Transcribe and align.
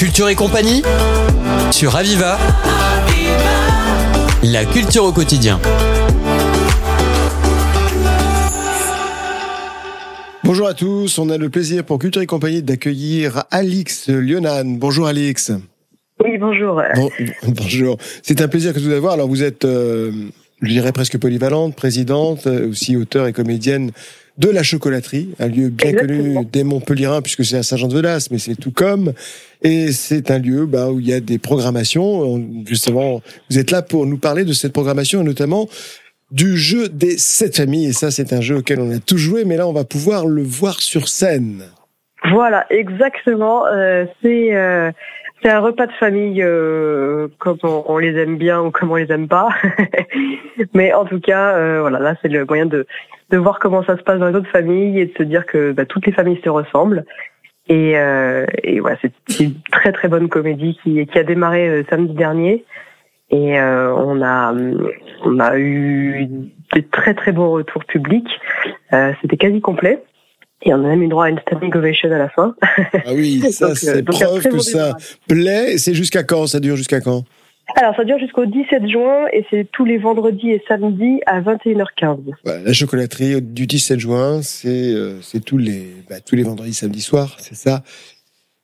Culture 0.00 0.30
et 0.30 0.34
compagnie 0.34 0.80
sur 1.70 1.94
Aviva. 1.94 2.38
La 4.42 4.64
culture 4.64 5.04
au 5.04 5.12
quotidien. 5.12 5.60
Bonjour 10.42 10.68
à 10.68 10.72
tous, 10.72 11.18
on 11.18 11.28
a 11.28 11.36
le 11.36 11.50
plaisir 11.50 11.84
pour 11.84 11.98
Culture 11.98 12.22
et 12.22 12.26
compagnie 12.26 12.62
d'accueillir 12.62 13.44
Alix 13.50 14.08
Lionan. 14.08 14.64
Bonjour 14.64 15.06
Alix. 15.06 15.52
Oui, 16.24 16.38
bonjour. 16.38 16.80
bonjour. 17.46 17.98
C'est 18.22 18.40
un 18.40 18.48
plaisir 18.48 18.72
que 18.72 18.78
de 18.78 18.84
vous 18.84 18.92
avoir. 18.92 19.12
Alors 19.12 19.28
vous 19.28 19.42
êtes, 19.42 19.66
euh, 19.66 20.12
je 20.62 20.68
dirais 20.68 20.92
presque 20.92 21.18
polyvalente, 21.18 21.74
présidente, 21.74 22.46
euh, 22.46 22.70
aussi 22.70 22.96
auteur 22.96 23.26
et 23.26 23.32
comédienne 23.32 23.92
de 24.38 24.48
la 24.48 24.62
chocolaterie, 24.62 25.34
un 25.38 25.48
lieu 25.48 25.68
bien 25.68 25.92
connu 25.92 26.44
des 26.50 26.64
Montpellierins 26.64 27.20
puisque 27.20 27.44
c'est 27.44 27.58
à 27.58 27.62
Saint-Jean-de-Velas, 27.62 28.28
mais 28.30 28.38
c'est 28.38 28.54
tout 28.54 28.70
comme. 28.70 29.12
Et 29.62 29.92
c'est 29.92 30.30
un 30.30 30.38
lieu 30.38 30.64
bah, 30.64 30.90
où 30.90 30.98
il 30.98 31.08
y 31.08 31.12
a 31.12 31.20
des 31.20 31.38
programmations. 31.38 32.42
Justement, 32.66 33.20
vous 33.50 33.58
êtes 33.58 33.70
là 33.70 33.82
pour 33.82 34.06
nous 34.06 34.16
parler 34.16 34.44
de 34.44 34.54
cette 34.54 34.72
programmation 34.72 35.20
et 35.20 35.24
notamment 35.24 35.68
du 36.30 36.56
jeu 36.56 36.88
des 36.88 37.18
sept 37.18 37.56
familles. 37.56 37.88
Et 37.88 37.92
ça, 37.92 38.10
c'est 38.10 38.32
un 38.32 38.40
jeu 38.40 38.56
auquel 38.58 38.80
on 38.80 38.90
a 38.90 38.98
tout 38.98 39.18
joué, 39.18 39.44
mais 39.44 39.56
là, 39.56 39.66
on 39.68 39.72
va 39.72 39.84
pouvoir 39.84 40.26
le 40.26 40.42
voir 40.42 40.80
sur 40.80 41.08
scène. 41.08 41.64
Voilà, 42.30 42.66
exactement. 42.70 43.66
Euh, 43.66 44.04
c'est 44.22 44.54
euh, 44.54 44.90
c'est 45.42 45.50
un 45.50 45.60
repas 45.60 45.86
de 45.86 45.92
famille 45.92 46.42
euh, 46.42 47.28
comme 47.38 47.58
on, 47.62 47.98
les 47.98 48.16
aime 48.16 48.36
bien 48.36 48.60
ou 48.60 48.70
comme 48.70 48.90
on 48.90 48.96
les 48.96 49.10
aime 49.10 49.28
pas. 49.28 49.48
mais 50.74 50.92
en 50.92 51.04
tout 51.04 51.20
cas, 51.20 51.54
euh, 51.54 51.80
voilà, 51.80 51.98
là, 51.98 52.14
c'est 52.20 52.28
le 52.28 52.44
moyen 52.44 52.66
de 52.66 52.86
de 53.30 53.36
voir 53.36 53.58
comment 53.58 53.84
ça 53.84 53.96
se 53.96 54.02
passe 54.02 54.18
dans 54.18 54.28
les 54.28 54.34
autres 54.34 54.50
familles 54.50 54.98
et 54.98 55.06
de 55.06 55.12
se 55.16 55.22
dire 55.22 55.46
que 55.46 55.72
bah, 55.72 55.86
toutes 55.86 56.06
les 56.06 56.12
familles 56.12 56.40
se 56.42 56.50
ressemblent. 56.50 57.04
Et, 57.68 57.96
euh, 57.96 58.46
et 58.64 58.80
voilà, 58.80 58.96
c'est 59.00 59.40
une 59.40 59.54
très 59.70 59.92
très 59.92 60.08
bonne 60.08 60.28
comédie 60.28 60.76
qui, 60.82 61.06
qui 61.06 61.18
a 61.18 61.22
démarré 61.22 61.68
euh, 61.68 61.84
samedi 61.88 62.14
dernier. 62.14 62.64
Et 63.30 63.60
euh, 63.60 63.94
on 63.94 64.22
a 64.22 64.52
on 65.24 65.38
a 65.38 65.58
eu 65.58 66.28
des 66.74 66.82
très 66.82 67.14
très 67.14 67.30
beaux 67.30 67.50
retours 67.50 67.84
publics. 67.84 68.40
Euh, 68.92 69.12
C'était 69.22 69.36
quasi 69.36 69.60
complet. 69.60 70.02
Et 70.62 70.74
on 70.74 70.84
a 70.84 70.88
même 70.88 71.02
eu 71.02 71.08
droit 71.08 71.26
à 71.26 71.30
une 71.30 71.38
standing 71.40 71.74
ovation 71.74 72.12
à 72.12 72.18
la 72.18 72.28
fin. 72.28 72.54
Ah 73.06 73.14
oui, 73.14 73.40
ça 73.52 73.74
c'est 73.74 74.02
preuve 74.02 74.42
que 74.42 74.58
ça 74.58 74.94
plaît. 75.26 75.78
C'est 75.78 75.94
jusqu'à 75.94 76.22
quand 76.22 76.46
Ça 76.46 76.60
dure 76.60 76.76
jusqu'à 76.76 77.00
quand? 77.00 77.24
Alors, 77.76 77.94
ça 77.94 78.04
dure 78.04 78.18
jusqu'au 78.18 78.46
17 78.46 78.88
juin 78.88 79.26
et 79.32 79.44
c'est 79.50 79.66
tous 79.70 79.84
les 79.84 79.98
vendredis 79.98 80.50
et 80.50 80.62
samedis 80.66 81.20
à 81.26 81.40
21h15. 81.40 82.18
la 82.44 82.72
chocolaterie 82.72 83.40
du 83.40 83.66
17 83.66 84.00
juin, 84.00 84.42
c'est 84.42 84.92
euh, 84.92 85.20
tous 85.46 85.58
les 85.58 85.86
bah, 86.08 86.16
tous 86.20 86.34
les 86.34 86.42
vendredis, 86.42 86.74
samedi 86.74 87.00
soir, 87.00 87.36
c'est 87.38 87.54
ça. 87.54 87.82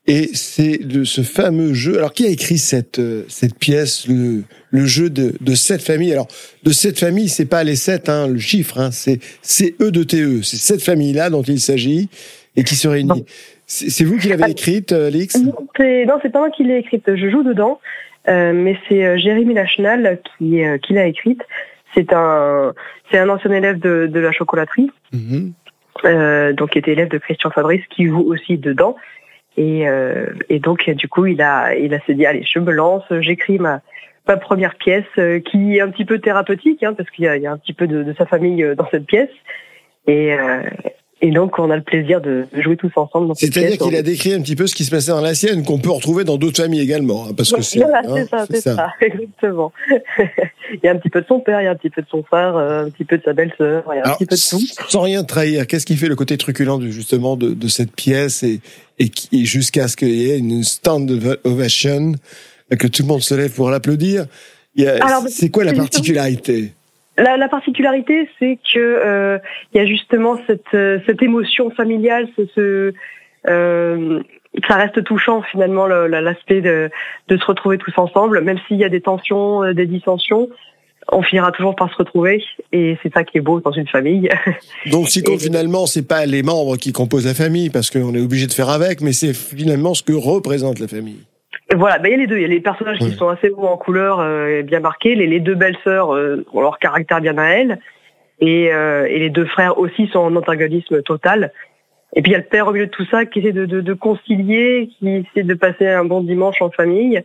Et 0.08 0.30
c'est 0.34 0.78
de 0.78 1.04
ce 1.04 1.22
fameux 1.22 1.74
jeu. 1.74 1.98
Alors, 1.98 2.12
qui 2.12 2.26
a 2.26 2.30
écrit 2.30 2.58
cette 2.58 2.98
euh, 2.98 3.24
cette 3.28 3.58
pièce, 3.58 4.06
le 4.08 4.44
le 4.70 4.86
jeu 4.86 5.10
de 5.10 5.34
de 5.40 5.54
sept 5.54 5.82
familles 5.82 6.12
Alors, 6.12 6.28
de 6.62 6.70
sept 6.70 6.98
familles, 6.98 7.28
c'est 7.28 7.46
pas 7.46 7.64
les 7.64 7.76
sept, 7.76 8.08
hein, 8.08 8.28
le 8.28 8.38
chiffre, 8.38 8.78
hein, 8.78 8.90
c'est 8.92 9.18
c'est 9.42 9.74
E 9.80 9.90
de 9.90 10.04
TE. 10.04 10.42
C'est 10.42 10.58
cette 10.58 10.82
famille 10.82 11.12
là 11.12 11.30
dont 11.30 11.42
il 11.42 11.60
s'agit 11.60 12.08
et 12.54 12.62
qui 12.62 12.76
se 12.76 12.88
réunit. 12.88 13.24
C'est 13.66 14.04
vous 14.04 14.16
qui 14.16 14.28
l'avez 14.28 14.44
ah, 14.44 14.50
écrite, 14.50 14.92
Alix 14.92 15.42
Non, 15.42 15.54
c'est 15.76 16.30
pas 16.30 16.38
moi 16.38 16.50
qui 16.50 16.62
l'ai 16.62 16.78
écrite. 16.78 17.02
Je 17.16 17.28
joue 17.28 17.42
dedans. 17.42 17.80
Euh, 18.28 18.52
mais 18.52 18.76
c'est 18.88 19.04
euh, 19.04 19.16
Jérémy 19.18 19.54
Lachenal 19.54 20.18
qui, 20.38 20.64
euh, 20.64 20.78
qui 20.78 20.94
l'a 20.94 21.06
écrite. 21.06 21.42
C'est 21.94 22.12
un, 22.12 22.74
c'est 23.10 23.18
un 23.18 23.28
ancien 23.28 23.52
élève 23.52 23.78
de, 23.78 24.08
de 24.10 24.20
la 24.20 24.32
chocolaterie, 24.32 24.90
mhm. 25.12 25.52
euh, 26.04 26.52
donc 26.52 26.70
qui 26.70 26.78
était 26.78 26.92
élève 26.92 27.08
de 27.08 27.18
Christian 27.18 27.50
Fabrice, 27.50 27.84
qui 27.90 28.06
joue 28.06 28.20
aussi 28.20 28.58
dedans. 28.58 28.96
Et, 29.56 29.88
euh, 29.88 30.26
et 30.48 30.58
donc 30.58 30.88
du 30.90 31.08
coup, 31.08 31.26
il 31.26 31.40
a, 31.40 31.74
il 31.74 31.94
a 31.94 32.00
se 32.00 32.12
dit 32.12 32.26
allez, 32.26 32.44
je 32.44 32.58
me 32.58 32.72
lance, 32.72 33.04
j'écris 33.20 33.58
ma, 33.58 33.80
première 34.40 34.74
pièce, 34.74 35.04
qui 35.44 35.76
est 35.76 35.80
un 35.80 35.90
petit 35.90 36.04
peu 36.04 36.18
thérapeutique, 36.18 36.82
hein, 36.82 36.94
parce 36.94 37.08
qu'il 37.10 37.24
y 37.24 37.46
a, 37.46 37.52
un 37.52 37.58
petit 37.58 37.72
peu 37.72 37.86
de, 37.86 38.02
de, 38.02 38.12
sa 38.14 38.26
famille 38.26 38.74
dans 38.76 38.88
cette 38.90 39.06
pièce. 39.06 39.30
Et, 40.08 40.36
et 41.22 41.30
donc, 41.30 41.58
on 41.58 41.70
a 41.70 41.76
le 41.76 41.82
plaisir 41.82 42.20
de 42.20 42.46
jouer 42.58 42.76
tous 42.76 42.92
ensemble. 42.94 43.32
C'est-à-dire 43.36 43.78
qu'il 43.78 43.96
a 43.96 44.02
décrit 44.02 44.34
un 44.34 44.42
petit 44.42 44.54
peu 44.54 44.66
ce 44.66 44.74
qui 44.74 44.84
se 44.84 44.90
passait 44.90 45.12
dans 45.12 45.22
la 45.22 45.34
sienne, 45.34 45.64
qu'on 45.64 45.78
peut 45.78 45.90
retrouver 45.90 46.24
dans 46.24 46.36
d'autres 46.36 46.62
familles 46.62 46.82
également, 46.82 47.26
hein, 47.26 47.32
parce 47.34 47.52
que 47.52 47.62
c'est. 47.62 47.80
Voilà, 47.80 48.02
hein, 48.06 48.26
ça, 48.30 48.46
c'est 48.50 48.60
ça. 48.60 48.92
exactement. 49.00 49.72
il 50.72 50.80
y 50.84 50.88
a 50.88 50.90
un 50.90 50.96
petit 50.96 51.08
peu 51.08 51.22
de 51.22 51.26
son 51.26 51.40
père, 51.40 51.62
il 51.62 51.64
y 51.64 51.68
a 51.68 51.70
un 51.70 51.76
petit 51.76 51.88
peu 51.88 52.02
de 52.02 52.08
son 52.08 52.22
frère, 52.22 52.56
euh, 52.56 52.84
un 52.84 52.90
petit 52.90 53.04
peu 53.04 53.16
de 53.16 53.22
sa 53.22 53.32
belle-sœur, 53.32 53.84
il 53.94 53.96
y 53.96 54.00
a 54.00 54.10
un 54.10 54.14
petit 54.14 54.26
peu 54.26 54.36
de 54.36 54.50
tout. 54.50 54.60
Sans 54.90 55.00
rien 55.00 55.24
trahir, 55.24 55.66
qu'est-ce 55.66 55.86
qui 55.86 55.96
fait 55.96 56.08
le 56.08 56.16
côté 56.16 56.36
truculent 56.36 56.90
justement 56.90 57.36
de, 57.36 57.54
de 57.54 57.68
cette 57.68 57.92
pièce 57.92 58.42
et, 58.42 58.60
et, 58.98 59.10
et 59.32 59.44
jusqu'à 59.46 59.88
ce 59.88 59.96
qu'il 59.96 60.14
y 60.14 60.30
ait 60.30 60.38
une 60.38 60.64
stand 60.64 61.10
ovation, 61.44 62.12
que 62.78 62.86
tout 62.88 63.02
le 63.02 63.08
monde 63.08 63.22
se 63.22 63.34
lève 63.34 63.52
pour 63.52 63.70
l'applaudir? 63.70 64.26
C'est 65.28 65.48
quoi 65.48 65.64
la 65.64 65.72
particularité? 65.72 66.72
La, 67.18 67.36
la, 67.36 67.48
particularité, 67.48 68.28
c'est 68.38 68.58
que 68.72 68.78
euh, 68.78 69.38
il 69.72 69.78
y 69.78 69.80
a 69.80 69.86
justement 69.86 70.36
cette, 70.46 70.74
euh, 70.74 70.98
cette 71.06 71.22
émotion 71.22 71.70
familiale, 71.70 72.28
ce, 72.36 72.92
euh, 73.48 74.22
ça 74.68 74.74
reste 74.74 75.02
touchant 75.04 75.42
finalement 75.42 75.86
l'aspect 75.86 76.60
de, 76.60 76.90
se 77.28 77.44
retrouver 77.44 77.78
tous 77.78 77.92
ensemble, 77.96 78.40
même 78.40 78.58
s'il 78.66 78.78
y 78.78 78.84
a 78.84 78.88
des 78.88 79.00
tensions, 79.00 79.72
des 79.72 79.86
dissensions, 79.86 80.48
on 81.12 81.22
finira 81.22 81.52
toujours 81.52 81.76
par 81.76 81.90
se 81.90 81.96
retrouver 81.96 82.42
et 82.72 82.98
c'est 83.02 83.12
ça 83.12 83.22
qui 83.22 83.38
est 83.38 83.40
beau 83.40 83.60
dans 83.60 83.70
une 83.70 83.86
famille. 83.86 84.28
Donc 84.90 85.08
si 85.08 85.22
compte 85.22 85.40
finalement 85.40 85.86
c'est 85.86 86.06
pas 86.06 86.26
les 86.26 86.42
membres 86.42 86.76
qui 86.76 86.92
composent 86.92 87.26
la 87.26 87.34
famille 87.34 87.70
parce 87.70 87.90
qu'on 87.90 88.14
est 88.14 88.20
obligé 88.20 88.46
de 88.46 88.52
faire 88.52 88.70
avec, 88.70 89.00
mais 89.02 89.12
c'est 89.12 89.32
finalement 89.32 89.94
ce 89.94 90.02
que 90.02 90.12
représente 90.12 90.80
la 90.80 90.88
famille. 90.88 91.20
Voilà, 91.74 91.98
bah, 91.98 92.08
il 92.08 92.12
y 92.12 92.14
a 92.14 92.18
les 92.18 92.26
deux. 92.26 92.36
Il 92.36 92.42
y 92.42 92.44
a 92.44 92.48
les 92.48 92.60
personnages 92.60 92.98
qui 92.98 93.10
sont 93.10 93.28
assez 93.28 93.50
beaux 93.50 93.66
en 93.66 93.76
couleur, 93.76 94.20
euh, 94.20 94.62
bien 94.62 94.80
marqués. 94.80 95.14
Les, 95.14 95.26
les 95.26 95.40
deux 95.40 95.54
belles 95.54 95.78
sœurs 95.82 96.14
euh, 96.14 96.44
ont 96.52 96.60
leur 96.60 96.78
caractère 96.78 97.20
bien 97.20 97.38
à 97.38 97.46
elles. 97.46 97.78
Et, 98.40 98.72
euh, 98.72 99.06
et, 99.08 99.18
les 99.18 99.30
deux 99.30 99.46
frères 99.46 99.78
aussi 99.78 100.08
sont 100.08 100.18
en 100.18 100.36
antagonisme 100.36 101.02
total. 101.02 101.52
Et 102.14 102.22
puis 102.22 102.30
il 102.30 102.32
y 102.32 102.36
a 102.36 102.40
le 102.40 102.44
père 102.44 102.68
au 102.68 102.72
milieu 102.72 102.86
de 102.86 102.90
tout 102.90 103.06
ça 103.10 103.26
qui 103.26 103.40
essaie 103.40 103.52
de, 103.52 103.66
de, 103.66 103.80
de 103.80 103.94
concilier, 103.94 104.90
qui 104.98 105.08
essaie 105.08 105.42
de 105.42 105.54
passer 105.54 105.86
un 105.86 106.04
bon 106.04 106.22
dimanche 106.22 106.60
en 106.62 106.70
famille. 106.70 107.22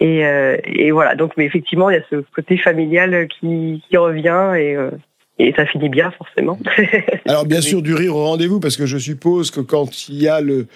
Et, 0.00 0.24
euh, 0.26 0.56
et, 0.64 0.90
voilà, 0.90 1.14
donc 1.14 1.32
mais 1.36 1.44
effectivement, 1.44 1.90
il 1.90 1.96
y 1.96 1.98
a 1.98 2.04
ce 2.10 2.16
côté 2.34 2.56
familial 2.56 3.28
qui, 3.28 3.82
qui 3.88 3.96
revient 3.98 4.52
et, 4.56 4.74
euh, 4.74 4.90
et 5.38 5.52
ça 5.54 5.66
finit 5.66 5.90
bien 5.90 6.10
forcément. 6.10 6.58
Alors 7.26 7.44
bien 7.44 7.60
sûr, 7.60 7.82
du 7.82 7.94
rire 7.94 8.16
au 8.16 8.24
rendez-vous, 8.24 8.60
parce 8.60 8.78
que 8.78 8.86
je 8.86 8.96
suppose 8.96 9.50
que 9.50 9.60
quand 9.60 10.08
il 10.08 10.22
y 10.22 10.28
a 10.28 10.40
le 10.40 10.66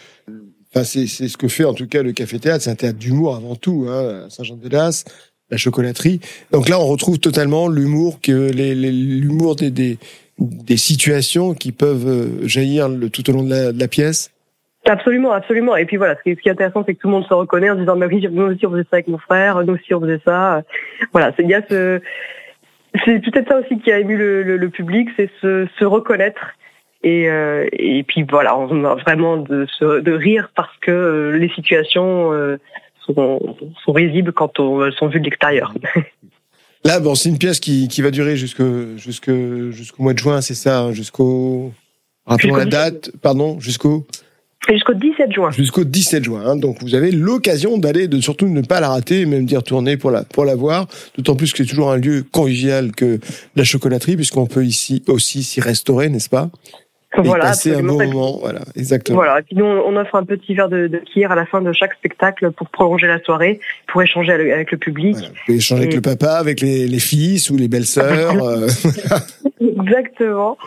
c'est 0.82 1.06
ce 1.06 1.36
que 1.36 1.46
fait 1.46 1.64
en 1.64 1.74
tout 1.74 1.86
cas 1.86 2.02
le 2.02 2.12
Café 2.12 2.40
Théâtre. 2.40 2.64
C'est 2.64 2.70
un 2.70 2.74
théâtre 2.74 2.98
d'humour 2.98 3.36
avant 3.36 3.54
tout, 3.54 3.86
hein, 3.88 4.26
Saint-Jean-de-Las, 4.28 5.04
la 5.50 5.56
chocolaterie. 5.56 6.20
Donc 6.50 6.68
là, 6.68 6.80
on 6.80 6.86
retrouve 6.86 7.20
totalement 7.20 7.68
l'humour 7.68 8.18
que 8.20 8.50
l'humour 8.50 9.54
des, 9.54 9.70
des, 9.70 9.98
des 10.38 10.76
situations 10.76 11.54
qui 11.54 11.70
peuvent 11.70 12.08
euh, 12.08 12.48
jaillir 12.48 12.88
le, 12.88 13.08
tout 13.10 13.28
au 13.30 13.32
long 13.32 13.44
de 13.44 13.50
la, 13.50 13.72
de 13.72 13.78
la 13.78 13.88
pièce. 13.88 14.32
Absolument, 14.86 15.32
absolument. 15.32 15.76
Et 15.76 15.86
puis 15.86 15.96
voilà, 15.96 16.16
ce 16.16 16.22
qui 16.22 16.30
est, 16.30 16.50
intéressant, 16.50 16.82
c'est 16.84 16.94
que 16.94 17.00
tout 17.00 17.06
le 17.06 17.12
monde 17.12 17.26
se 17.26 17.32
reconnaît 17.32 17.70
en 17.70 17.76
disant, 17.76 17.96
mais 17.96 18.06
oui, 18.06 18.26
nous 18.30 18.42
aussi 18.42 18.66
on 18.66 18.70
faisait 18.72 18.82
ça 18.82 18.96
avec 18.96 19.08
mon 19.08 19.18
frère, 19.18 19.64
nous 19.64 19.74
aussi 19.74 19.94
on 19.94 20.00
faisait 20.00 20.20
ça. 20.24 20.62
Voilà, 21.12 21.32
il 21.38 21.48
y 21.48 21.56
ce, 21.70 22.00
c'est 23.04 23.18
peut-être 23.20 23.48
ça 23.48 23.60
aussi 23.60 23.78
qui 23.78 23.90
a 23.90 23.98
ému 23.98 24.16
le, 24.16 24.42
le, 24.42 24.56
le 24.56 24.68
public, 24.68 25.08
c'est 25.16 25.30
se, 25.40 25.66
se 25.78 25.84
reconnaître 25.84 26.54
et, 27.04 27.28
euh, 27.28 27.66
et 27.72 28.02
puis 28.02 28.24
voilà, 28.28 28.56
on 28.56 28.84
a 28.84 28.94
vraiment 28.94 29.36
de, 29.36 29.66
de 30.00 30.12
rire 30.12 30.50
parce 30.56 30.74
que 30.80 30.90
euh, 30.90 31.36
les 31.36 31.50
situations 31.50 32.32
euh, 32.32 32.56
sont, 33.04 33.56
sont 33.84 33.92
risibles 33.92 34.32
quand 34.32 34.58
on, 34.58 34.86
elles 34.86 34.94
sont 34.94 35.08
vues 35.08 35.20
de 35.20 35.26
l'extérieur. 35.26 35.74
Là, 36.84 37.00
bon, 37.00 37.14
c'est 37.14 37.28
une 37.28 37.38
pièce 37.38 37.60
qui, 37.60 37.88
qui 37.88 38.00
va 38.00 38.10
durer 38.10 38.36
jusqu'au 38.36 38.96
jusqu'au 38.96 39.70
jusqu'au 39.70 40.02
mois 40.02 40.14
de 40.14 40.18
juin, 40.18 40.40
c'est 40.40 40.54
ça, 40.54 40.80
hein, 40.80 40.92
jusqu'au 40.92 41.72
rappelons 42.26 42.56
la 42.56 42.64
date, 42.64 43.10
pardon, 43.22 43.60
jusqu'au 43.60 44.06
Jusqu'au 44.66 44.94
17 44.94 45.30
juin. 45.30 45.50
Jusqu'au 45.50 45.84
17 45.84 46.24
juin. 46.24 46.42
Hein, 46.46 46.56
donc 46.56 46.82
vous 46.82 46.94
avez 46.94 47.10
l'occasion 47.10 47.76
d'aller, 47.76 48.08
de 48.08 48.18
surtout 48.22 48.48
ne 48.48 48.62
pas 48.62 48.80
la 48.80 48.88
rater, 48.88 49.26
même 49.26 49.44
d'y 49.44 49.56
retourner 49.56 49.98
pour 49.98 50.10
la 50.10 50.24
pour 50.24 50.46
la 50.46 50.54
voir. 50.54 50.86
D'autant 51.16 51.36
plus 51.36 51.52
que 51.52 51.58
c'est 51.58 51.68
toujours 51.68 51.90
un 51.90 51.98
lieu 51.98 52.24
convivial 52.32 52.92
que 52.92 53.20
la 53.56 53.64
chocolaterie, 53.64 54.16
puisqu'on 54.16 54.46
peut 54.46 54.64
ici 54.64 55.02
aussi 55.06 55.42
s'y 55.42 55.60
restaurer, 55.60 56.08
n'est-ce 56.08 56.30
pas? 56.30 56.50
Voilà, 57.22 57.44
passer 57.44 57.74
un 57.74 57.82
bon 57.82 58.02
moment, 58.04 58.38
voilà, 58.40 58.60
exactement. 58.76 59.16
Voilà, 59.16 59.40
et 59.40 59.42
puis 59.42 59.56
nous 59.56 59.64
on 59.64 59.96
offre 59.96 60.14
un 60.16 60.24
petit 60.24 60.54
verre 60.54 60.68
de, 60.68 60.86
de 60.86 60.98
kir 60.98 61.30
à 61.30 61.34
la 61.34 61.46
fin 61.46 61.60
de 61.60 61.72
chaque 61.72 61.94
spectacle 61.94 62.50
pour 62.52 62.68
prolonger 62.68 63.06
la 63.06 63.20
soirée, 63.20 63.60
pour 63.86 64.02
échanger 64.02 64.32
avec 64.32 64.72
le 64.72 64.78
public. 64.78 65.16
Voilà, 65.16 65.32
échanger 65.48 65.82
avec 65.82 65.94
le 65.94 66.00
papa, 66.00 66.32
avec 66.32 66.60
les, 66.60 66.86
les 66.86 66.98
fils 66.98 67.50
ou 67.50 67.56
les 67.56 67.68
belles-sœurs. 67.68 68.34
Euh. 68.44 68.68
exactement. 69.60 70.58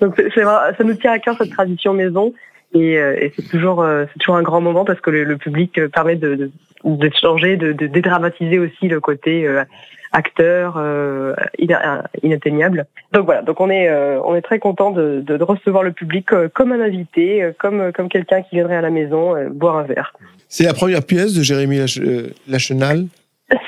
Donc 0.00 0.14
c'est 0.16 0.42
ça 0.42 0.74
nous 0.84 0.94
tient 0.94 1.12
à 1.12 1.18
cœur 1.18 1.36
cette 1.38 1.50
tradition 1.50 1.92
maison. 1.92 2.32
Et, 2.72 2.98
euh, 2.98 3.16
et 3.20 3.32
c'est 3.36 3.48
toujours, 3.48 3.82
euh, 3.82 4.04
c'est 4.12 4.18
toujours 4.20 4.36
un 4.36 4.42
grand 4.42 4.60
moment 4.60 4.84
parce 4.84 5.00
que 5.00 5.10
le, 5.10 5.24
le 5.24 5.36
public 5.36 5.80
permet 5.88 6.16
de, 6.16 6.34
de, 6.34 6.50
de 6.84 7.10
changer, 7.20 7.56
de, 7.56 7.72
de 7.72 7.86
dédramatiser 7.86 8.58
aussi 8.58 8.88
le 8.88 9.00
côté 9.00 9.46
euh, 9.46 9.64
acteur 10.12 10.74
euh, 10.76 11.34
ina- 11.58 12.04
inatteignable. 12.22 12.86
Donc 13.12 13.26
voilà, 13.26 13.42
donc 13.42 13.60
on 13.60 13.70
est, 13.70 13.88
euh, 13.88 14.20
on 14.24 14.34
est 14.34 14.42
très 14.42 14.58
content 14.58 14.90
de, 14.90 15.20
de, 15.20 15.36
de 15.36 15.44
recevoir 15.44 15.82
le 15.82 15.92
public 15.92 16.32
euh, 16.32 16.48
comme 16.52 16.72
un 16.72 16.80
invité, 16.80 17.42
euh, 17.42 17.52
comme, 17.58 17.92
comme 17.92 18.08
quelqu'un 18.08 18.42
qui 18.42 18.56
viendrait 18.56 18.76
à 18.76 18.80
la 18.80 18.90
maison 18.90 19.36
euh, 19.36 19.48
boire 19.50 19.76
un 19.76 19.84
verre. 19.84 20.12
C'est 20.48 20.64
la 20.64 20.74
première 20.74 21.04
pièce 21.04 21.32
de 21.34 21.42
Jérémy 21.42 21.78
Lach- 21.78 22.00
euh, 22.00 22.30
Lachenal? 22.48 23.06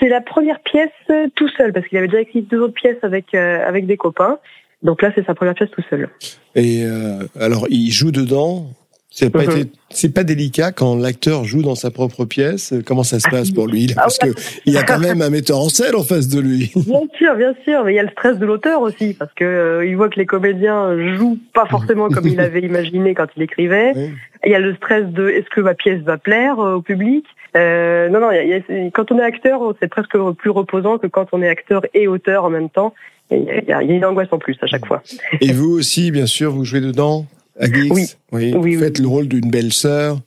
C'est 0.00 0.08
la 0.08 0.20
première 0.20 0.61
pièce 0.61 0.91
euh, 1.11 1.29
tout 1.35 1.49
seul 1.56 1.73
parce 1.73 1.87
qu'il 1.87 1.99
avait 1.99 2.08
déjà 2.08 2.20
écrit 2.20 2.43
deux 2.43 2.61
autres 2.61 2.75
pièces 2.75 3.03
avec 3.03 3.35
euh, 3.35 3.67
avec 3.67 3.87
des 3.87 3.97
copains. 3.97 4.38
Donc 4.82 5.00
là, 5.03 5.12
c'est 5.15 5.25
sa 5.25 5.35
première 5.35 5.55
pièce 5.55 5.70
tout 5.70 5.82
seul. 5.88 6.08
Et 6.56 6.85
euh, 6.85 7.26
alors, 7.38 7.67
il 7.70 7.91
joue 7.93 8.11
dedans? 8.11 8.67
C'est 9.14 9.29
pas 9.31 9.43
c'est 9.91 10.14
pas 10.14 10.25
délicat 10.25 10.73
quand 10.73 10.97
l'acteur 10.97 11.44
joue 11.44 11.61
dans 11.61 11.75
sa 11.75 11.91
propre 11.91 12.25
pièce. 12.25 12.73
Comment 12.87 13.03
ça 13.03 13.20
se 13.20 13.29
passe 13.29 13.50
pour 13.50 13.67
lui? 13.67 13.87
là 13.88 13.94
Ah 13.99 14.00
Parce 14.05 14.19
que 14.19 14.29
il 14.64 14.73
y 14.73 14.79
a 14.79 14.82
quand 14.85 14.99
même 14.99 15.20
un 15.20 15.29
metteur 15.29 15.59
en 15.59 15.69
scène 15.69 15.94
en 15.94 16.03
face 16.03 16.29
de 16.29 16.41
lui. 16.41 16.73
Bien 16.87 17.00
sûr, 17.19 17.35
bien 17.37 17.55
sûr, 17.62 17.85
mais 17.85 17.93
il 17.93 17.97
y 17.97 17.99
a 17.99 18.05
le 18.05 18.09
stress 18.09 18.38
de 18.38 18.47
l'auteur 18.47 18.81
aussi 18.81 19.12
parce 19.12 19.32
que 19.35 19.44
euh, 19.44 19.87
il 19.87 19.97
voit 19.97 20.09
que 20.09 20.19
les 20.19 20.25
comédiens 20.25 20.97
jouent 21.17 21.38
pas 21.53 21.67
forcément 21.67 22.09
comme 22.09 22.26
il 22.26 22.41
avait 22.41 22.61
imaginé 22.73 23.14
quand 23.14 23.26
il 23.37 23.43
écrivait. 23.43 23.93
Oui. 23.94 24.11
Il 24.47 24.50
y 24.50 24.55
a 24.55 24.59
le 24.61 24.75
stress 24.76 25.05
de 25.05 25.29
est-ce 25.29 25.49
que 25.55 25.61
ma 25.61 25.75
pièce 25.75 26.00
va 26.00 26.17
plaire 26.17 26.58
euh, 26.58 26.76
au 26.76 26.81
public? 26.82 27.26
Euh, 27.55 28.08
non, 28.08 28.19
non, 28.20 28.31
il 28.32 28.37
y 28.37 28.38
a- 28.38 28.44
il 28.44 28.85
y 28.85 28.87
a- 28.87 28.91
quand 28.93 29.12
on 29.12 29.19
est 29.19 29.23
acteur, 29.23 29.61
c'est 29.81 29.88
presque 29.88 30.17
plus 30.38 30.50
reposant 30.50 30.97
que 30.97 31.06
quand 31.06 31.26
on 31.32 31.43
est 31.43 31.49
acteur 31.49 31.82
et 31.93 32.08
auteur 32.08 32.44
en 32.47 32.50
même 32.50 32.70
temps. 32.70 32.94
Et 33.31 33.37
Il 33.37 33.44
y, 33.69 33.73
a, 33.73 33.82
il 33.82 33.91
y 33.91 33.93
a 33.93 33.97
une 33.97 34.05
angoisse 34.06 34.29
en 34.31 34.38
plus 34.38 34.56
à 34.62 34.67
chaque 34.67 34.87
fois. 34.87 35.03
Et 35.43 35.53
vous 35.53 35.70
aussi, 35.70 36.11
bien 36.11 36.26
sûr, 36.26 36.50
vous 36.50 36.65
jouez 36.65 36.81
dedans? 36.81 37.26
Alix 37.61 37.91
Oui. 37.95 38.07
oui. 38.33 38.55
Oui, 38.57 38.75
Vous 38.77 38.83
faites 38.83 38.99
le 38.99 39.07
rôle 39.09 39.29
d'une 39.29 39.51
belle 39.51 39.73
sœur, 39.73 40.19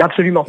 Absolument. 0.00 0.46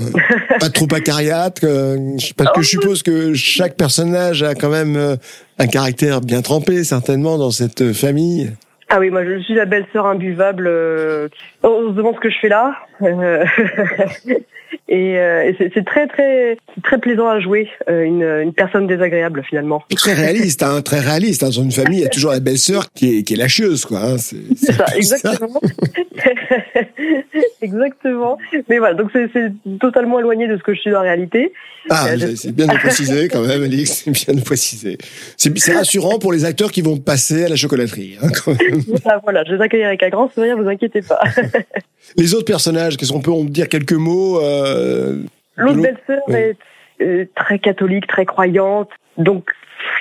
pas 0.60 0.70
trop 0.70 0.88
acariate, 0.94 1.64
euh, 1.64 1.98
parce 2.38 2.52
que 2.54 2.62
je 2.62 2.68
suppose 2.70 3.04
que 3.04 3.34
chaque 3.34 3.76
personnage 3.76 4.44
a 4.44 4.56
quand 4.56 4.70
même 4.70 4.96
euh, 4.96 5.16
un 5.60 5.68
caractère 5.68 6.22
bien 6.22 6.42
trempé, 6.42 6.84
certainement, 6.84 7.38
dans 7.38 7.52
cette 7.52 7.92
famille. 7.94 8.52
Ah 8.90 9.00
oui, 9.00 9.10
moi 9.10 9.24
je 9.26 9.40
suis 9.42 9.54
la 9.56 9.66
belle-sœur 9.66 10.06
imbuvable. 10.06 10.68
euh, 10.68 11.28
On 11.64 11.90
se 11.90 11.94
demande 11.96 12.16
ce 12.16 12.20
que 12.20 12.30
je 12.30 12.38
fais 12.40 12.50
là. 12.50 12.76
Euh, 13.02 13.46
Et, 14.88 15.18
euh, 15.18 15.44
et 15.44 15.56
c'est 15.74 15.86
très 15.86 16.06
très 16.08 16.58
très 16.84 16.98
plaisant 16.98 17.30
à 17.30 17.40
jouer 17.40 17.70
euh, 17.90 18.04
une, 18.04 18.24
une 18.24 18.54
personne 18.54 18.88
désagréable 18.88 19.42
finalement. 19.48 19.84
Très 19.96 20.14
réaliste, 20.14 20.64
hein, 20.64 20.82
très 20.82 21.00
réaliste. 21.00 21.44
Hein. 21.44 21.48
Dans 21.48 21.64
une 21.64 21.72
famille, 21.72 22.00
il 22.00 22.04
y 22.04 22.06
a 22.06 22.10
toujours 22.10 22.32
la 22.32 22.42
belle-sœur 22.42 22.92
qui 22.94 23.20
est, 23.20 23.24
qui 23.24 23.36
est 23.36 23.38
lâcheuse, 23.38 23.86
quoi. 23.86 24.00
Hein. 24.00 24.18
C'est 24.18 24.54
ça, 24.56 24.86
ça. 24.86 24.98
exactement. 24.98 25.62
exactement. 27.62 28.38
Mais 28.68 28.80
voilà, 28.80 28.96
donc 28.96 29.12
c'est 29.14 29.54
totalement 29.80 30.20
éloigné 30.20 30.50
de 30.50 30.58
ce 30.58 30.64
que 30.64 30.74
je 30.74 30.82
suis 30.82 30.92
la 30.92 31.02
réalité. 31.02 31.54
Ah, 31.90 32.08
Euh, 32.10 32.36
c'est 32.36 32.52
bien 32.52 32.68
de 32.68 32.78
préciser 32.78 33.28
quand 33.28 33.42
même, 33.42 33.64
Alix. 33.64 34.04
C'est 34.06 34.12
bien 34.12 34.36
de 34.36 34.44
préciser. 34.44 34.98
C'est 35.38 35.74
rassurant 35.74 36.20
pour 36.20 36.32
les 36.34 36.46
acteurs 36.46 36.72
qui 36.72 36.82
vont 36.82 36.98
passer 36.98 37.46
à 37.46 37.50
la 37.50 37.56
chocolaterie. 37.56 38.18
Hein, 38.22 38.28
quand 38.44 38.60
même. 38.60 38.82
Voilà, 39.24 39.44
je 39.48 39.54
les 39.54 39.62
accueille 39.62 39.84
avec 39.84 40.04
un 40.04 40.10
grand 40.10 40.32
sourire, 40.34 40.58
vous 40.58 40.68
inquiétez 40.68 41.02
pas. 41.02 41.22
Les 42.18 42.34
autres 42.34 42.46
personnages, 42.46 42.91
qu'est-ce 42.98 43.12
qu'on 43.12 43.22
peut 43.22 43.32
en 43.32 43.44
dire 43.44 43.70
quelques 43.70 43.94
mots 43.94 44.40
euh, 44.42 45.24
L'autre 45.58 45.82
belle-sœur 45.82 46.22
est 46.30 47.34
très 47.36 47.60
catholique, 47.60 48.08
très 48.08 48.26
croyante. 48.26 48.90
Donc, 49.18 49.50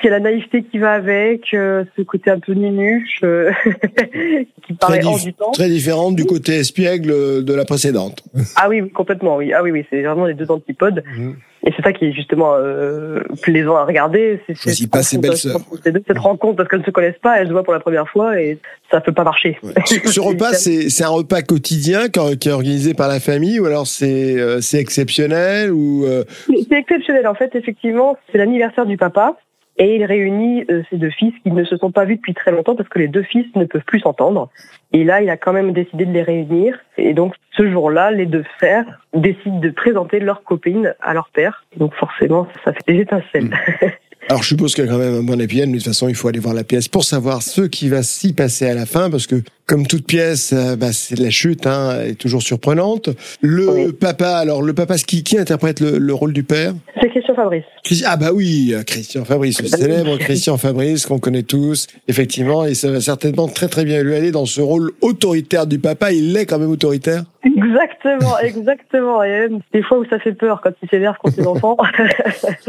il 0.02 0.06
y 0.06 0.08
a 0.08 0.12
la 0.12 0.20
naïveté 0.20 0.62
qui 0.64 0.78
va 0.78 0.92
avec, 0.92 1.52
euh, 1.54 1.84
ce 1.96 2.02
côté 2.02 2.30
un 2.30 2.38
peu 2.38 2.52
ninuche, 2.52 3.20
euh, 3.22 3.50
qui 4.66 4.74
paraît 4.74 5.04
hors 5.04 5.18
du 5.18 5.32
temps. 5.34 5.50
Très 5.52 5.68
différente 5.68 6.16
du 6.16 6.24
côté 6.24 6.56
espiègle 6.56 7.44
de 7.44 7.54
la 7.54 7.64
précédente. 7.64 8.22
Ah 8.56 8.68
oui, 8.68 8.80
oui, 8.80 8.90
complètement, 8.90 9.36
oui. 9.36 9.52
Ah 9.52 9.62
oui, 9.62 9.70
oui, 9.70 9.84
c'est 9.90 10.02
vraiment 10.02 10.26
les 10.26 10.34
deux 10.34 10.50
antipodes. 10.50 11.02
Mhm. 11.16 11.36
Et 11.66 11.72
c'est 11.76 11.82
ça 11.82 11.92
qui 11.92 12.06
est 12.06 12.12
justement 12.12 12.54
euh, 12.54 13.20
plaisant 13.42 13.76
à 13.76 13.84
regarder. 13.84 14.40
C'est 14.46 14.56
cette 14.56 14.90
pas 14.90 15.02
ces 15.02 15.18
deux- 15.18 15.34
Cette 15.34 16.18
rencontre, 16.18 16.56
parce 16.56 16.70
qu'elles 16.70 16.80
ne 16.80 16.84
se 16.86 16.90
connaissent 16.90 17.18
pas, 17.22 17.38
elles 17.38 17.48
se 17.48 17.52
voient 17.52 17.64
pour 17.64 17.74
la 17.74 17.80
première 17.80 18.08
fois 18.08 18.40
et 18.40 18.58
ça 18.90 19.02
peut 19.02 19.12
pas 19.12 19.24
marcher. 19.24 19.58
Ouais. 19.62 19.74
Ce, 19.84 19.96
ce 20.10 20.20
repas, 20.30 20.54
c'est 20.54 20.88
c'est 20.88 21.04
un 21.04 21.10
repas 21.10 21.42
quotidien 21.42 22.08
qui 22.08 22.48
est 22.48 22.52
organisé 22.52 22.94
par 22.94 23.08
la 23.08 23.20
famille 23.20 23.60
ou 23.60 23.66
alors 23.66 23.86
c'est 23.86 24.40
euh, 24.40 24.62
c'est 24.62 24.78
exceptionnel 24.78 25.70
ou 25.70 26.06
euh, 26.06 26.24
c'est 26.48 26.78
exceptionnel. 26.78 27.26
En 27.26 27.34
fait, 27.34 27.54
effectivement, 27.54 28.16
c'est 28.32 28.38
l'anniversaire 28.38 28.86
du 28.86 28.96
papa 28.96 29.36
et 29.80 29.96
il 29.96 30.04
réunit 30.04 30.64
euh, 30.70 30.82
ses 30.90 30.98
deux 30.98 31.10
fils 31.10 31.32
qui 31.42 31.50
ne 31.50 31.64
se 31.64 31.76
sont 31.78 31.90
pas 31.90 32.04
vus 32.04 32.16
depuis 32.16 32.34
très 32.34 32.50
longtemps 32.52 32.76
parce 32.76 32.88
que 32.90 32.98
les 32.98 33.08
deux 33.08 33.22
fils 33.22 33.46
ne 33.56 33.64
peuvent 33.64 33.82
plus 33.86 34.00
s'entendre. 34.00 34.50
Et 34.92 35.04
là, 35.04 35.22
il 35.22 35.30
a 35.30 35.38
quand 35.38 35.54
même 35.54 35.72
décidé 35.72 36.04
de 36.04 36.12
les 36.12 36.22
réunir. 36.22 36.78
Et 36.98 37.14
donc, 37.14 37.34
ce 37.56 37.68
jour-là, 37.68 38.10
les 38.10 38.26
deux 38.26 38.44
frères 38.58 38.84
décident 39.14 39.58
de 39.58 39.70
présenter 39.70 40.20
leur 40.20 40.42
copine 40.44 40.94
à 41.00 41.14
leur 41.14 41.30
père. 41.32 41.64
Donc, 41.78 41.94
forcément, 41.94 42.46
ça 42.64 42.72
fait 42.74 42.92
des 42.92 43.00
étincelles. 43.00 43.50
Alors, 44.28 44.42
je 44.42 44.48
suppose 44.48 44.74
qu'il 44.74 44.84
y 44.84 44.88
a 44.88 44.90
quand 44.90 44.98
même 44.98 45.14
un 45.14 45.22
bon 45.22 45.40
épisode, 45.40 45.68
mais 45.68 45.78
de 45.78 45.78
toute 45.78 45.86
façon, 45.86 46.06
il 46.06 46.14
faut 46.14 46.28
aller 46.28 46.38
voir 46.38 46.54
la 46.54 46.62
pièce 46.62 46.86
pour 46.88 47.04
savoir 47.04 47.42
ce 47.42 47.62
qui 47.62 47.88
va 47.88 48.02
s'y 48.02 48.34
passer 48.34 48.68
à 48.68 48.74
la 48.74 48.84
fin, 48.86 49.10
parce 49.10 49.26
que, 49.26 49.36
comme 49.66 49.86
toute 49.86 50.06
pièce, 50.06 50.52
euh, 50.52 50.76
bah, 50.76 50.92
c'est 50.92 51.18
la 51.18 51.30
chute, 51.30 51.66
hein, 51.66 52.02
est 52.02 52.14
toujours 52.20 52.42
surprenante. 52.42 53.08
Le 53.40 53.68
Oui. 53.68 53.92
papa, 53.92 54.36
alors, 54.36 54.62
le 54.62 54.74
papa, 54.74 54.96
qui, 54.98 55.24
qui 55.24 55.38
interprète 55.38 55.80
le, 55.80 55.98
le 55.98 56.14
rôle 56.14 56.32
du 56.34 56.44
père? 56.44 56.74
C'est 57.00 57.08
Christian 57.08 57.34
Fabrice. 57.34 57.64
Ah 58.04 58.16
bah 58.16 58.30
oui, 58.32 58.72
euh, 58.74 58.82
Christian 58.84 59.24
Fabrice, 59.24 59.60
le 59.62 59.68
célèbre 59.68 60.16
Christian 60.18 60.56
Fabrice 60.58 61.06
qu'on 61.06 61.18
connaît 61.18 61.42
tous, 61.42 61.86
effectivement, 62.08 62.64
et 62.64 62.74
ça 62.74 62.90
va 62.90 63.00
certainement 63.00 63.48
très 63.48 63.68
très 63.68 63.84
bien 63.84 64.02
lui 64.02 64.14
aller 64.14 64.30
dans 64.30 64.46
ce 64.46 64.60
rôle 64.60 64.92
autoritaire 65.00 65.66
du 65.66 65.78
papa. 65.78 66.12
Il 66.12 66.36
est 66.36 66.46
quand 66.46 66.58
même 66.58 66.70
autoritaire. 66.70 67.24
Exactement, 67.42 68.38
exactement. 68.42 69.22
Et 69.22 69.48
des 69.72 69.82
fois 69.82 69.98
où 69.98 70.04
ça 70.04 70.18
fait 70.18 70.32
peur 70.34 70.60
quand 70.62 70.72
il 70.82 70.88
s'énerve 70.90 71.16
contre 71.22 71.36
ses 71.36 71.46
enfants. 71.46 71.76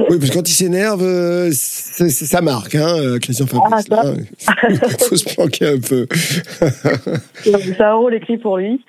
Oui, 0.09 0.17
parce 0.17 0.29
que 0.29 0.35
quand 0.35 0.49
il 0.49 0.53
s'énerve, 0.53 1.01
euh, 1.03 1.49
ça 1.51 2.41
marque, 2.41 2.75
hein, 2.75 2.95
euh, 2.97 3.19
Christian 3.19 3.45
Fabrice. 3.47 3.85
Ah, 3.91 4.01
ça. 4.01 4.09
hein. 4.09 4.15
Il 4.69 4.77
faut 5.05 5.15
se 5.15 5.33
planquer 5.35 5.67
un 5.67 5.79
peu. 5.79 6.07
C'est 7.43 7.81
un 7.81 7.93
rôle 7.93 8.13
écrit 8.15 8.37
pour 8.37 8.57
lui. 8.57 8.83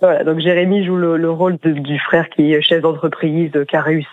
voilà, 0.00 0.24
donc 0.24 0.40
Jérémy 0.40 0.84
joue 0.84 0.96
le, 0.96 1.16
le 1.16 1.30
rôle 1.30 1.58
de- 1.62 1.72
du 1.72 1.98
frère 1.98 2.28
qui 2.30 2.52
est 2.52 2.62
chef 2.62 2.82
d'entreprise, 2.82 3.50
qui 3.68 3.76
a 3.76 3.82
réussi, 3.82 4.06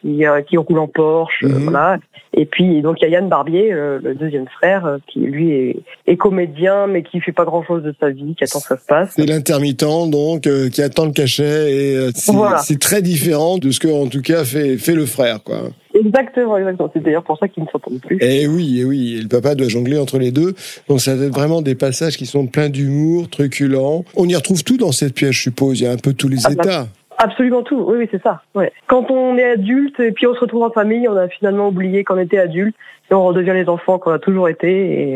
qui, 0.00 0.24
qui 0.42 0.56
roule 0.56 0.78
en 0.78 0.88
Porsche, 0.88 1.42
euh, 1.44 1.48
Mhm. 1.48 1.62
voilà. 1.64 1.98
Et 2.34 2.46
puis 2.46 2.80
donc 2.80 2.96
il 3.00 3.02
y 3.02 3.06
a 3.06 3.10
Yann 3.10 3.28
Barbier, 3.28 3.72
euh, 3.72 3.98
le 4.02 4.14
deuxième 4.14 4.46
frère, 4.48 4.86
euh, 4.86 4.96
qui 5.06 5.20
lui 5.20 5.50
est, 5.52 5.76
est 6.06 6.16
comédien, 6.16 6.86
mais 6.86 7.02
qui 7.02 7.20
fait 7.20 7.32
pas 7.32 7.44
grand 7.44 7.62
chose 7.62 7.82
de 7.82 7.94
sa 8.00 8.08
vie, 8.10 8.34
qui 8.36 8.44
attend 8.44 8.60
que 8.60 8.66
ça 8.68 8.78
se 8.78 8.86
passe. 8.86 9.12
C'est 9.16 9.26
l'intermittent, 9.26 9.84
donc, 10.10 10.46
euh, 10.46 10.70
qui 10.70 10.80
attend 10.82 11.04
le 11.04 11.12
cachet, 11.12 11.70
et 11.72 12.10
c'est 12.14 12.32
Voilà. 12.32 12.62
très 12.80 13.02
différent 13.02 13.58
de 13.58 13.70
ce 13.70 13.78
que, 13.80 13.88
en 13.88 14.06
tout 14.06 14.22
cas, 14.22 14.44
fait, 14.44 14.78
fait 14.78 14.94
le 14.94 15.04
frère, 15.04 15.42
quoi. 15.42 15.58
Exactement, 15.94 16.56
exactement. 16.56 16.90
C'est 16.94 17.02
d'ailleurs 17.02 17.22
pour 17.22 17.38
ça 17.38 17.48
qu'ils 17.48 17.64
ne 17.64 17.68
s'entendent 17.68 18.00
plus. 18.00 18.16
Et 18.22 18.48
oui, 18.48 18.80
et 18.80 18.84
oui, 18.86 19.16
et 19.18 19.22
le 19.22 19.28
papa 19.28 19.54
doit 19.54 19.68
jongler 19.68 19.98
entre 19.98 20.18
les 20.18 20.30
deux. 20.30 20.54
Donc 20.88 21.00
ça 21.02 21.14
doit 21.16 21.26
être 21.26 21.34
vraiment 21.34 21.60
des 21.60 21.74
passages 21.74 22.16
qui 22.16 22.24
sont 22.24 22.46
pleins 22.46 22.70
d'humour, 22.70 23.28
truculents. 23.28 24.04
On 24.16 24.26
y 24.26 24.34
retrouve 24.34 24.64
tout 24.64 24.78
dans 24.78 24.90
cette 24.90 25.12
pièce, 25.14 25.32
je 25.32 25.42
suppose. 25.42 25.80
Il 25.80 25.84
y 25.84 25.86
a 25.86 25.92
un 25.92 25.96
peu 25.98 26.14
tous 26.14 26.28
les 26.28 26.38
Ah, 26.46 26.48
bah, 26.56 26.62
états. 26.64 26.88
Absolument 27.22 27.62
tout. 27.62 27.84
Oui, 27.86 27.96
oui, 28.00 28.08
c'est 28.10 28.22
ça. 28.22 28.42
Ouais. 28.54 28.72
Quand 28.88 29.10
on 29.10 29.36
est 29.38 29.50
adulte 29.52 29.98
et 30.00 30.10
puis 30.12 30.26
on 30.26 30.34
se 30.34 30.40
retrouve 30.40 30.62
en 30.64 30.70
famille, 30.70 31.06
on 31.08 31.16
a 31.16 31.28
finalement 31.28 31.68
oublié 31.68 32.02
qu'on 32.02 32.18
était 32.18 32.38
adulte 32.38 32.74
et 33.10 33.14
on 33.14 33.24
redevient 33.26 33.52
les 33.54 33.68
enfants 33.68 33.98
qu'on 33.98 34.10
a 34.10 34.18
toujours 34.18 34.48
été 34.48 34.68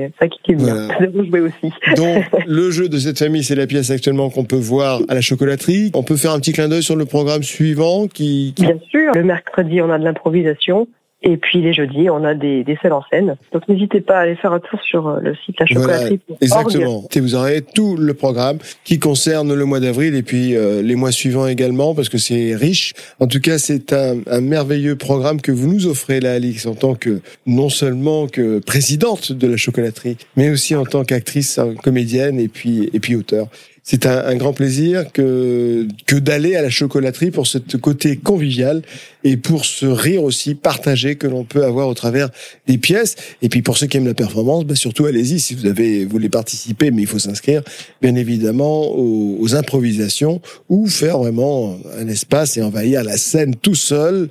et 0.04 0.12
ça 0.20 0.28
qui 0.28 0.52
est 0.52 0.54
bien. 0.54 0.74
Voilà. 0.74 0.94
C'est 1.00 1.26
jouer 1.26 1.40
aussi. 1.40 1.72
Donc 1.96 2.24
le 2.46 2.70
jeu 2.70 2.88
de 2.88 2.98
cette 2.98 3.18
famille, 3.18 3.42
c'est 3.42 3.54
la 3.56 3.66
pièce 3.66 3.90
actuellement 3.90 4.30
qu'on 4.30 4.44
peut 4.44 4.54
voir 4.56 5.00
à 5.08 5.14
la 5.14 5.20
chocolaterie. 5.20 5.90
On 5.94 6.02
peut 6.04 6.16
faire 6.16 6.32
un 6.32 6.38
petit 6.38 6.52
clin 6.52 6.68
d'œil 6.68 6.82
sur 6.82 6.94
le 6.96 7.06
programme 7.06 7.42
suivant 7.42 8.06
qui- 8.06 8.54
Bien 8.58 8.78
sûr. 8.90 9.12
Le 9.14 9.24
mercredi, 9.24 9.80
on 9.80 9.90
a 9.90 9.98
de 9.98 10.04
l'improvisation. 10.04 10.86
Et 11.26 11.36
puis 11.36 11.60
les 11.60 11.72
jeudis, 11.72 12.08
on 12.08 12.22
a 12.22 12.34
des, 12.34 12.62
des 12.62 12.78
scènes 12.80 12.92
en 12.92 13.02
scène. 13.10 13.36
Donc 13.52 13.66
n'hésitez 13.68 14.00
pas 14.00 14.18
à 14.18 14.20
aller 14.20 14.36
faire 14.36 14.52
un 14.52 14.60
tour 14.60 14.80
sur 14.80 15.08
euh, 15.08 15.18
le 15.20 15.34
site 15.34 15.58
La 15.58 15.66
Voilà, 15.66 15.98
Chocolaterie. 15.98 16.20
Exactement. 16.40 17.04
Et 17.12 17.20
vous 17.20 17.34
aurez 17.34 17.62
tout 17.62 17.96
le 17.96 18.14
programme 18.14 18.58
qui 18.84 19.00
concerne 19.00 19.52
le 19.52 19.64
mois 19.64 19.80
d'avril 19.80 20.14
et 20.14 20.22
puis 20.22 20.54
euh, 20.54 20.82
les 20.82 20.94
mois 20.94 21.10
suivants 21.10 21.48
également 21.48 21.96
parce 21.96 22.08
que 22.08 22.18
c'est 22.18 22.54
riche. 22.54 22.94
En 23.18 23.26
tout 23.26 23.40
cas, 23.40 23.58
c'est 23.58 23.92
un, 23.92 24.18
un 24.28 24.40
merveilleux 24.40 24.94
programme 24.94 25.40
que 25.40 25.50
vous 25.50 25.66
nous 25.66 25.88
offrez 25.88 26.20
là, 26.20 26.34
Alix, 26.34 26.64
en 26.66 26.74
tant 26.74 26.94
que 26.94 27.20
non 27.44 27.70
seulement 27.70 28.28
que 28.28 28.60
présidente 28.60 29.32
de 29.32 29.48
la 29.48 29.56
chocolaterie, 29.56 30.18
mais 30.36 30.50
aussi 30.50 30.76
en 30.76 30.84
tant 30.84 31.02
qu'actrice, 31.02 31.58
hein, 31.58 31.74
comédienne 31.82 32.38
et 32.38 32.48
puis 32.48 32.88
et 32.92 33.00
puis 33.00 33.16
auteur. 33.16 33.48
C'est 33.88 34.04
un, 34.04 34.26
un 34.26 34.34
grand 34.34 34.52
plaisir 34.52 35.12
que 35.12 35.86
que 36.06 36.16
d'aller 36.16 36.56
à 36.56 36.62
la 36.62 36.70
chocolaterie 36.70 37.30
pour 37.30 37.46
ce 37.46 37.58
côté 37.76 38.16
convivial 38.16 38.82
et 39.22 39.36
pour 39.36 39.64
ce 39.64 39.86
rire 39.86 40.24
aussi 40.24 40.56
partagé 40.56 41.14
que 41.14 41.28
l'on 41.28 41.44
peut 41.44 41.64
avoir 41.64 41.86
au 41.86 41.94
travers 41.94 42.30
des 42.66 42.78
pièces. 42.78 43.14
Et 43.42 43.48
puis 43.48 43.62
pour 43.62 43.78
ceux 43.78 43.86
qui 43.86 43.96
aiment 43.96 44.08
la 44.08 44.14
performance, 44.14 44.64
bah 44.64 44.74
surtout 44.74 45.06
allez-y 45.06 45.38
si 45.38 45.54
vous 45.54 45.66
avez 45.66 46.04
voulez 46.04 46.28
participer, 46.28 46.90
mais 46.90 47.02
il 47.02 47.06
faut 47.06 47.20
s'inscrire 47.20 47.62
bien 48.02 48.16
évidemment 48.16 48.88
aux, 48.88 49.36
aux 49.38 49.54
improvisations 49.54 50.40
ou 50.68 50.88
faire 50.88 51.18
vraiment 51.18 51.78
un 51.96 52.08
espace 52.08 52.56
et 52.56 52.62
envahir 52.62 53.04
la 53.04 53.16
scène 53.16 53.54
tout 53.54 53.76
seul. 53.76 54.30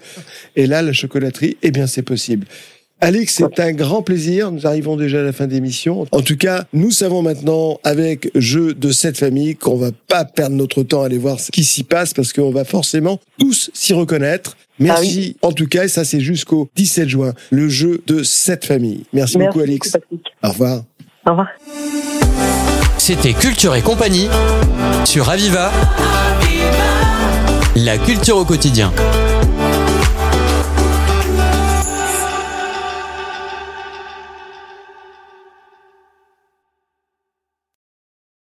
Et 0.58 0.68
là, 0.68 0.82
la 0.82 0.92
chocolaterie, 0.92 1.56
eh 1.62 1.72
bien 1.72 1.88
c'est 1.88 2.02
possible. 2.02 2.46
Alix, 3.02 3.36
c'est 3.36 3.60
un 3.60 3.74
grand 3.74 4.02
plaisir. 4.02 4.52
Nous 4.52 4.66
arrivons 4.66 4.96
déjà 4.96 5.20
à 5.20 5.24
la 5.24 5.34
fin 5.34 5.48
d'émission. 5.48 6.06
En 6.12 6.22
tout 6.22 6.38
cas, 6.38 6.66
nous 6.74 6.92
savons 6.92 7.22
maintenant, 7.22 7.80
avec 7.84 8.32
Jeu 8.36 8.74
de 8.74 8.92
cette 8.92 9.18
famille, 9.18 9.56
qu'on 9.56 9.76
va 9.76 9.90
pas 10.08 10.24
perdre 10.24 10.56
notre 10.56 10.82
temps 10.84 11.04
à 11.04 11.08
aller 11.08 11.18
voir 11.18 11.40
ce 11.40 11.52
qui 11.52 11.64
s'y 11.64 11.84
passe 11.84 12.14
parce 12.14 12.32
qu'on 12.32 12.52
va 12.52 12.64
forcément 12.64 13.20
tous 13.38 13.70
s'y 13.74 13.94
reconnaître. 13.94 14.56
Merci. 14.80 15.38
Ah 15.42 15.48
En 15.48 15.52
tout 15.52 15.68
cas, 15.68 15.86
et 15.86 15.88
ça 15.88 16.04
c'est 16.04 16.20
jusqu'au 16.20 16.70
17 16.76 17.10
juin, 17.10 17.34
le 17.52 17.70
jeu 17.70 18.02
de 18.08 18.24
cette 18.24 18.66
famille. 18.66 19.04
Merci, 19.14 19.38
Merci 19.38 19.58
beaucoup. 19.60 19.60
Patrick. 19.60 20.24
Au 20.44 20.50
revoir. 20.50 20.84
Au 21.28 21.32
revoir. 21.32 21.48
C'était 22.98 23.34
Culture 23.34 23.76
et 23.76 23.82
compagnie 23.82 24.28
sur 25.06 25.30
Aviva. 25.30 25.72
La 27.76 27.98
culture 27.98 28.38
au 28.38 28.46
quotidien. 28.46 28.92